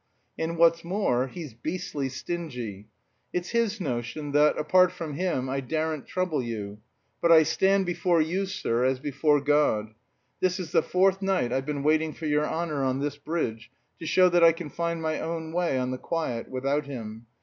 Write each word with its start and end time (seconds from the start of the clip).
And, 0.35 0.57
what's 0.57 0.83
more, 0.83 1.27
he's 1.27 1.53
beastly 1.53 2.09
stingy. 2.09 2.87
It's 3.31 3.49
his 3.51 3.79
notion 3.79 4.31
that, 4.31 4.57
apart 4.57 4.91
from 4.91 5.13
him, 5.13 5.47
I 5.47 5.59
daren't 5.59 6.07
trouble 6.07 6.41
you, 6.41 6.79
but 7.21 7.31
I 7.31 7.43
stand 7.43 7.85
before 7.85 8.19
you, 8.19 8.47
sir, 8.47 8.83
as 8.83 8.97
before 8.99 9.39
God. 9.41 9.93
This 10.39 10.59
is 10.59 10.71
the 10.71 10.81
fourth 10.81 11.21
night 11.21 11.53
I've 11.53 11.67
been 11.67 11.83
waiting 11.83 12.13
for 12.13 12.25
your 12.25 12.47
honour 12.47 12.83
on 12.83 12.99
this 12.99 13.17
bridge, 13.17 13.69
to 13.99 14.07
show 14.07 14.27
that 14.29 14.43
I 14.43 14.53
can 14.53 14.71
find 14.71 15.03
my 15.03 15.19
own 15.19 15.53
way 15.53 15.77
on 15.77 15.91
the 15.91 15.99
quiet, 15.99 16.49
without 16.49 16.87
him. 16.87 17.27